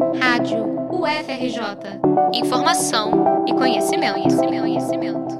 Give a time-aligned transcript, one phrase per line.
[0.00, 2.00] Rádio UFRJ.
[2.32, 5.38] Informação e conhecimento, conhecimento, conhecimento.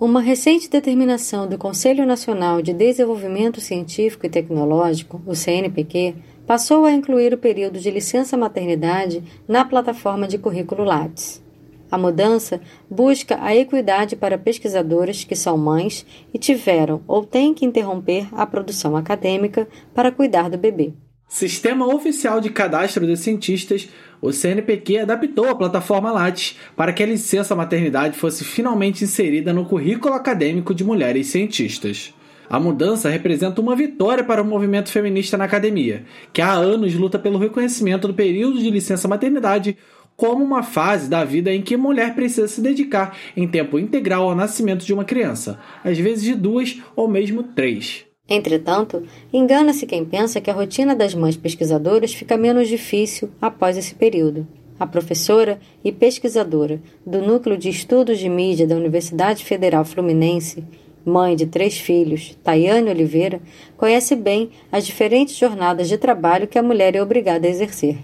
[0.00, 6.90] Uma recente determinação do Conselho Nacional de Desenvolvimento Científico e Tecnológico, o CNPq, passou a
[6.90, 11.40] incluir o período de licença maternidade na plataforma de currículo Lattes.
[11.88, 12.60] A mudança
[12.90, 18.44] busca a equidade para pesquisadoras que são mães e tiveram ou têm que interromper a
[18.44, 20.92] produção acadêmica para cuidar do bebê.
[21.28, 23.88] Sistema Oficial de Cadastro de Cientistas,
[24.22, 29.66] o CNPq adaptou a plataforma Lattes para que a licença maternidade fosse finalmente inserida no
[29.66, 32.14] currículo acadêmico de mulheres cientistas.
[32.48, 37.18] A mudança representa uma vitória para o movimento feminista na academia, que há anos luta
[37.18, 39.76] pelo reconhecimento do período de licença maternidade
[40.16, 44.28] como uma fase da vida em que a mulher precisa se dedicar em tempo integral
[44.28, 48.05] ao nascimento de uma criança, às vezes de duas ou mesmo três.
[48.28, 53.94] Entretanto, engana-se quem pensa que a rotina das mães pesquisadoras fica menos difícil após esse
[53.94, 54.46] período.
[54.78, 60.64] A professora e pesquisadora do Núcleo de Estudos de Mídia da Universidade Federal Fluminense,
[61.04, 63.40] mãe de três filhos, Tayane Oliveira,
[63.76, 67.96] conhece bem as diferentes jornadas de trabalho que a mulher é obrigada a exercer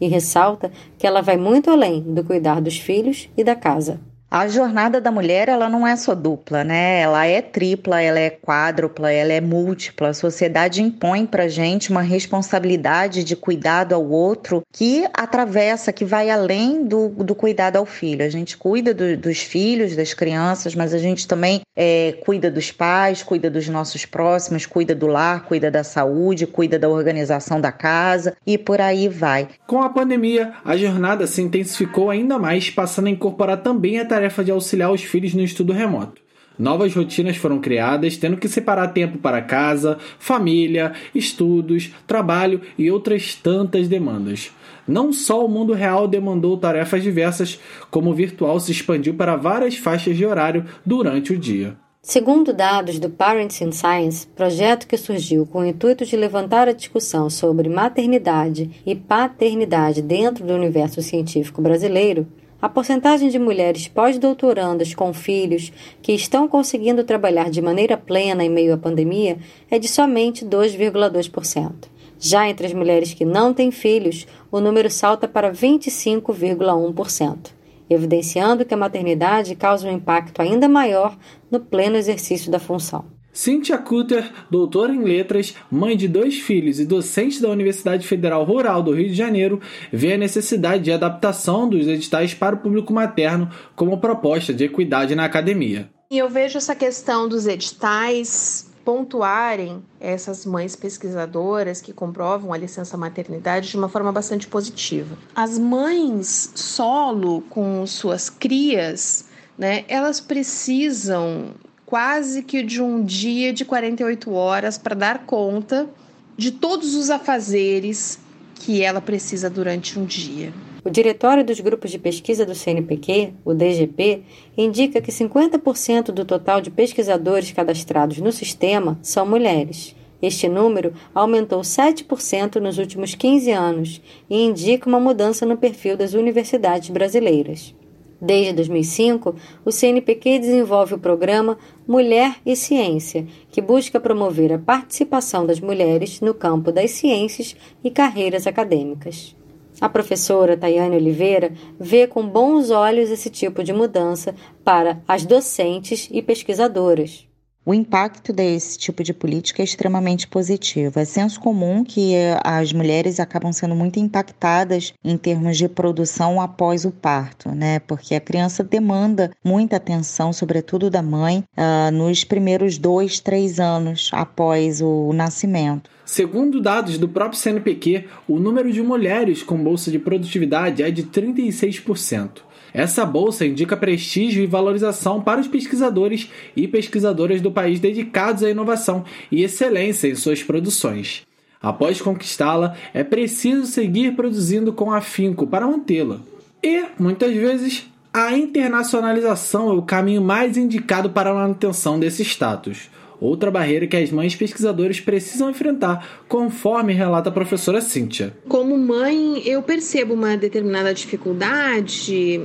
[0.00, 4.00] e ressalta que ela vai muito além do cuidar dos filhos e da casa.
[4.36, 7.00] A jornada da mulher, ela não é só dupla, né?
[7.00, 10.10] Ela é tripla, ela é quádrupla, ela é múltipla.
[10.10, 16.28] A sociedade impõe pra gente uma responsabilidade de cuidado ao outro que atravessa, que vai
[16.28, 18.22] além do, do cuidado ao filho.
[18.26, 22.70] A gente cuida do, dos filhos, das crianças, mas a gente também é, cuida dos
[22.70, 27.72] pais, cuida dos nossos próximos, cuida do lar, cuida da saúde, cuida da organização da
[27.72, 29.48] casa e por aí vai.
[29.66, 34.44] Com a pandemia, a jornada se intensificou ainda mais, passando a incorporar também a tarefa
[34.44, 36.20] de auxiliar os filhos no estudo remoto.
[36.58, 43.34] Novas rotinas foram criadas, tendo que separar tempo para casa, família, estudos, trabalho e outras
[43.34, 44.50] tantas demandas.
[44.88, 47.60] Não só o mundo real demandou tarefas diversas,
[47.90, 51.76] como o virtual se expandiu para várias faixas de horário durante o dia.
[52.02, 56.72] Segundo dados do Parents in Science, projeto que surgiu com o intuito de levantar a
[56.72, 62.26] discussão sobre maternidade e paternidade dentro do universo científico brasileiro,
[62.66, 65.72] a porcentagem de mulheres pós-doutorandas com filhos
[66.02, 69.38] que estão conseguindo trabalhar de maneira plena em meio à pandemia
[69.70, 71.72] é de somente 2,2%.
[72.18, 77.52] Já entre as mulheres que não têm filhos, o número salta para 25,1%,
[77.88, 81.16] evidenciando que a maternidade causa um impacto ainda maior
[81.48, 83.15] no pleno exercício da função.
[83.36, 88.82] Cynthia Cutter, doutora em letras, mãe de dois filhos e docente da Universidade Federal Rural
[88.82, 89.60] do Rio de Janeiro,
[89.92, 95.14] vê a necessidade de adaptação dos editais para o público materno como proposta de equidade
[95.14, 95.90] na academia.
[96.10, 102.96] E eu vejo essa questão dos editais pontuarem essas mães pesquisadoras que comprovam a licença
[102.96, 105.14] maternidade de uma forma bastante positiva.
[105.34, 109.26] As mães solo com suas crias,
[109.58, 111.50] né, elas precisam
[111.86, 115.88] quase que de um dia de 48 horas para dar conta
[116.36, 118.18] de todos os afazeres
[118.56, 120.52] que ela precisa durante um dia.
[120.84, 124.22] O Diretório dos Grupos de Pesquisa do CNPq, o DGP,
[124.56, 129.94] indica que 50% do total de pesquisadores cadastrados no sistema são mulheres.
[130.20, 136.14] Este número aumentou 7% nos últimos 15 anos e indica uma mudança no perfil das
[136.14, 137.74] universidades brasileiras.
[138.20, 139.34] Desde 2005,
[139.64, 146.20] o CNPq desenvolve o programa Mulher e Ciência, que busca promover a participação das mulheres
[146.20, 147.54] no campo das ciências
[147.84, 149.36] e carreiras acadêmicas.
[149.78, 154.34] A professora Tayane Oliveira vê com bons olhos esse tipo de mudança
[154.64, 157.25] para as docentes e pesquisadoras.
[157.68, 161.00] O impacto desse tipo de política é extremamente positivo.
[161.00, 166.84] É senso comum que as mulheres acabam sendo muito impactadas em termos de produção após
[166.84, 167.80] o parto, né?
[167.80, 174.10] Porque a criança demanda muita atenção, sobretudo da mãe, uh, nos primeiros dois, três anos
[174.12, 175.90] após o nascimento.
[176.04, 181.02] Segundo dados do próprio CNPq, o número de mulheres com bolsa de produtividade é de
[181.02, 182.46] 36%.
[182.76, 188.50] Essa bolsa indica prestígio e valorização para os pesquisadores e pesquisadoras do país dedicados à
[188.50, 189.02] inovação
[189.32, 191.22] e excelência em suas produções.
[191.58, 196.20] Após conquistá-la, é preciso seguir produzindo com afinco para mantê-la.
[196.62, 202.90] E, muitas vezes, a internacionalização é o caminho mais indicado para a manutenção desse status
[203.20, 208.36] outra barreira que as mães pesquisadoras precisam enfrentar, conforme relata a professora Cíntia.
[208.48, 212.40] Como mãe, eu percebo uma determinada dificuldade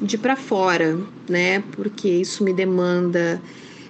[0.00, 0.98] de para fora,
[1.28, 1.62] né?
[1.72, 3.40] Porque isso me demanda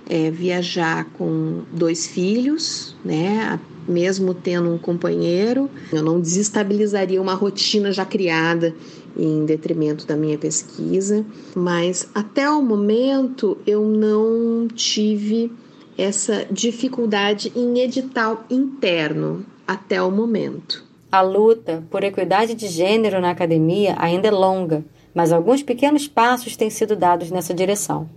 [0.08, 3.58] é, viajar com dois filhos, né?
[3.86, 8.74] mesmo tendo um companheiro, eu não desestabilizaria uma rotina já criada
[9.16, 11.24] em detrimento da minha pesquisa,
[11.54, 15.52] mas até o momento eu não tive
[15.96, 20.84] essa dificuldade em edital interno até o momento.
[21.10, 24.84] A luta por equidade de gênero na academia ainda é longa,
[25.14, 28.08] mas alguns pequenos passos têm sido dados nessa direção.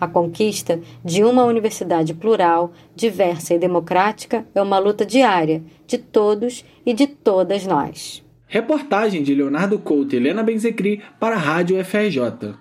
[0.00, 6.64] A conquista de uma universidade plural, diversa e democrática é uma luta diária de todos
[6.84, 8.22] e de todas nós.
[8.46, 12.54] Reportagem de Leonardo Couto e Helena Benzecri para a Rádio FRJ.